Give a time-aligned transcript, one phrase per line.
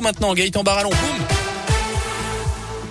[0.00, 0.34] maintenant.
[0.34, 1.43] Gaëtan Barallon, boum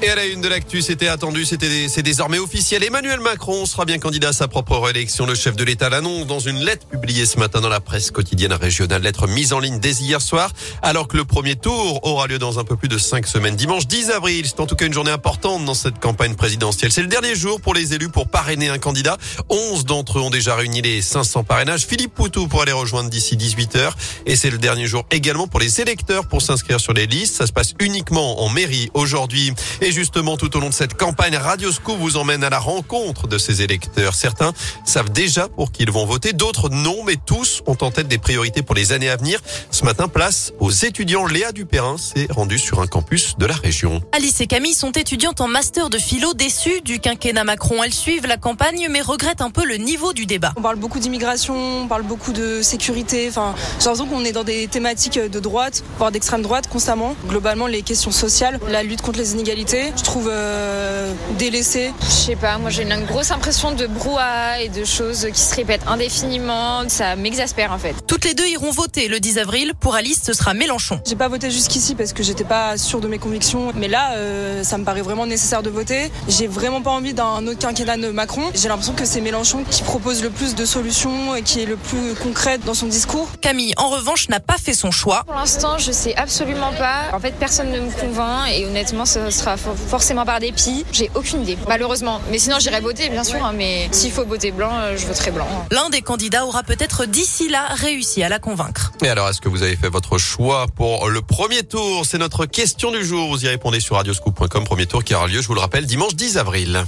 [0.04, 2.84] et à la une de l'actu, c'était attendu, c'était c'est désormais officiel.
[2.84, 5.26] Emmanuel Macron sera bien candidat à sa propre réélection.
[5.26, 8.52] Le chef de l'État l'annonce dans une lettre publiée ce matin dans la presse quotidienne
[8.52, 9.02] régionale.
[9.02, 12.60] Lettre mise en ligne dès hier soir, alors que le premier tour aura lieu dans
[12.60, 13.56] un peu plus de cinq semaines.
[13.56, 16.92] Dimanche 10 avril, c'est en tout cas une journée importante dans cette campagne présidentielle.
[16.92, 19.18] C'est le dernier jour pour les élus pour parrainer un candidat.
[19.50, 21.86] 11 d'entre eux ont déjà réuni les 500 parrainages.
[21.86, 23.92] Philippe Poutou pourra les rejoindre d'ici 18h.
[24.26, 27.36] Et c'est le dernier jour également pour les électeurs pour s'inscrire sur les listes.
[27.36, 29.54] Ça se passe uniquement en mairie aujourd'hui.
[29.94, 33.38] Justement, tout au long de cette campagne, Radio Scoop vous emmène à la rencontre de
[33.38, 34.16] ces électeurs.
[34.16, 34.52] Certains
[34.84, 38.18] savent déjà pour qui ils vont voter, d'autres non, mais tous ont en tête des
[38.18, 39.40] priorités pour les années à venir.
[39.72, 41.26] Ce matin, place aux étudiants.
[41.26, 44.02] Léa Dupérin s'est rendue sur un campus de la région.
[44.12, 47.84] Alice et Camille sont étudiantes en master de philo, déçues du quinquennat Macron.
[47.84, 50.54] Elles suivent la campagne, mais regrettent un peu le niveau du débat.
[50.58, 53.28] On parle beaucoup d'immigration, on parle beaucoup de sécurité.
[53.30, 57.16] Enfin, j'ai l'impression qu'on est dans des thématiques de droite, voire d'extrême droite constamment.
[57.28, 61.92] Globalement, les questions sociales, la lutte contre les inégalités, je trouve euh, délaissé?
[62.02, 65.56] Je sais pas, moi j'ai une grosse impression de brouhaha et de choses qui se
[65.56, 66.88] répètent indéfiniment.
[66.88, 67.96] Ça m'exaspère en fait.
[68.08, 69.74] Toutes les deux iront voter le 10 avril.
[69.80, 71.00] Pour Alice, ce sera Mélenchon.
[71.06, 73.72] J'ai pas voté jusqu'ici parce que j'étais pas sûre de mes convictions.
[73.76, 76.12] Mais là, euh, ça me paraît vraiment nécessaire de voter.
[76.28, 78.44] J'ai vraiment pas envie d'un autre quinquennat de Macron.
[78.54, 81.78] J'ai l'impression que c'est Mélenchon qui propose le plus de solutions et qui est le
[81.78, 83.28] plus concret dans son discours.
[83.42, 85.24] Camille, en revanche, n'a pas fait son choix.
[85.26, 87.16] Pour l'instant, je sais absolument pas.
[87.16, 90.86] En fait, personne ne me convainc et honnêtement, ce sera forcément par dépit.
[90.92, 92.22] J'ai aucune idée, malheureusement.
[92.32, 93.44] Mais sinon, j'irai voter, bien sûr.
[93.44, 95.48] Hein, mais s'il faut voter blanc, euh, je voterai blanc.
[95.72, 98.92] L'un des candidats aura peut-être d'ici là réussi à la convaincre.
[99.04, 102.06] Et alors, est-ce que vous avez fait votre choix pour le premier tour?
[102.06, 103.30] C'est notre question du jour.
[103.30, 104.64] Vous y répondez sur radioscoop.com.
[104.64, 106.86] Premier tour qui aura lieu, je vous le rappelle, dimanche 10 avril.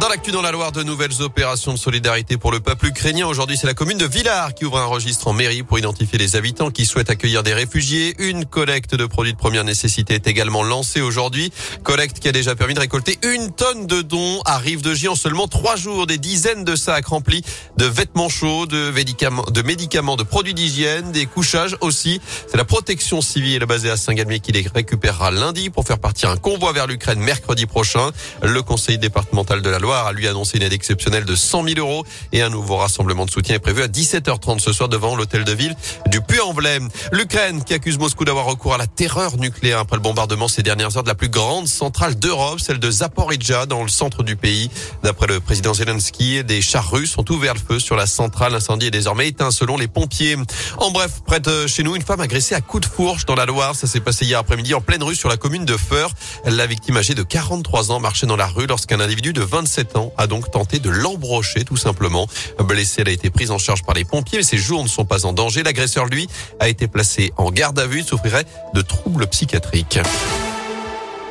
[0.00, 3.26] Dans l'actu dans la Loire, de nouvelles opérations de solidarité pour le peuple ukrainien.
[3.26, 6.34] Aujourd'hui, c'est la commune de Villars qui ouvre un registre en mairie pour identifier les
[6.34, 8.14] habitants qui souhaitent accueillir des réfugiés.
[8.18, 11.52] Une collecte de produits de première nécessité est également lancée aujourd'hui.
[11.84, 15.08] Collecte qui a déjà permis de récolter une tonne de dons à Rive de J
[15.08, 16.08] en seulement trois jours.
[16.08, 17.44] Des dizaines de sacs remplis
[17.76, 22.20] de vêtements chauds, de médicaments, de médicaments, de produits d'hygiène, des couchages aussi.
[22.50, 26.36] C'est la protection civile basée à Saint-Galmier qui les récupérera lundi pour faire partir un
[26.36, 28.10] convoi vers l'Ukraine mercredi prochain.
[28.42, 31.78] Le conseil départemental de la Loire a lui annoncé une aide exceptionnelle de 100 000
[31.78, 35.44] euros et un nouveau rassemblement de soutien est prévu à 17h30 ce soir devant l'hôtel
[35.44, 36.78] de ville du Puy-en-Velay.
[37.12, 40.96] L'Ukraine qui accuse Moscou d'avoir recours à la terreur nucléaire après le bombardement ces dernières
[40.96, 44.70] heures de la plus grande centrale d'Europe, celle de Zaporizhzhia dans le centre du pays.
[45.02, 48.52] D'après le président Zelensky, des chars russes ont ouvert le feu sur la centrale.
[48.52, 50.38] L'incendie est désormais éteint selon les pompiers.
[50.78, 53.44] En bref, près de chez nous, une femme agressée à coups de fourche dans la
[53.44, 53.76] Loire.
[53.76, 56.10] Ça s'est passé hier après-midi en pleine rue sur la commune de Feur.
[56.46, 59.42] La victime âgée de 43 ans marchait dans la rue lorsqu'un individu de
[59.74, 62.28] 27 ans a donc tenté de l'embrocher tout simplement.
[62.60, 65.04] Blessée, elle a été prise en charge par les pompiers, mais ses jours ne sont
[65.04, 65.64] pas en danger.
[65.64, 66.28] L'agresseur, lui,
[66.60, 69.98] a été placé en garde à vue, souffrirait de troubles psychiatriques.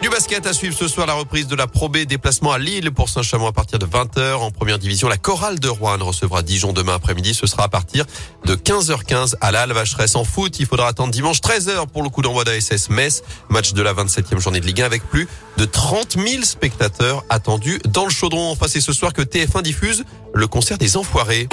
[0.04, 2.92] Du basket à suivre ce soir, la reprise de la Pro B, déplacement à Lille
[2.92, 4.34] pour Saint-Chamond à partir de 20h.
[4.34, 7.34] En première division, la chorale de Rouen recevra Dijon demain après-midi.
[7.34, 8.04] Ce sera à partir
[8.44, 10.18] de 15h15 à la Vacheresse.
[10.18, 13.24] En foot, il faudra attendre dimanche 13h pour le coup d'envoi d'ASS Metz.
[13.48, 15.26] Match de la 27e journée de Ligue 1 avec plus
[15.56, 18.52] de 30 000 spectateurs attendus dans le chaudron.
[18.52, 20.04] Enfin, c'est ce soir que TF1 diffuse
[20.34, 21.48] le concert des Enfoirés.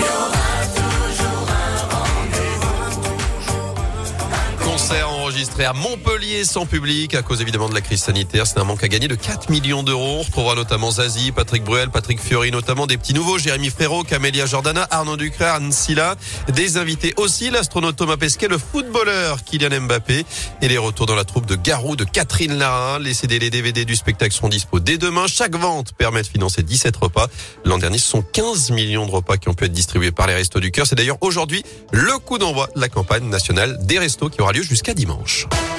[4.65, 8.49] Concert enregistré à Montpellier sans public à cause évidemment de la crise sanitaire.
[8.49, 10.19] C'est un manque à gagner de 4 millions d'euros.
[10.19, 14.47] On retrouvera notamment Zazie, Patrick Bruel, Patrick Fiori, notamment des petits nouveaux, Jérémy Frérot, Camélia
[14.47, 15.71] Jordana, Arnaud Ducret, Anne.
[16.53, 20.25] Des invités aussi, l'astronaute Thomas Pesquet, le footballeur Kylian Mbappé
[20.63, 22.99] et les retours dans la troupe de Garou, de Catherine Larin.
[22.99, 25.29] Les CD, les DVD du spectacle seront dispo dès demain.
[25.29, 27.29] Chaque vente permet de financer 17 repas.
[27.65, 30.35] L'an dernier, ce sont 15 millions de repas qui ont pu être distribués par les
[30.35, 30.89] Restos du Cœur.
[30.89, 34.63] C'est d'ailleurs aujourd'hui le coup d'envoi de la campagne nationale des Restos qui aura lieu
[34.63, 35.20] jusqu'à dimanche.
[35.21, 35.70] Mateusz.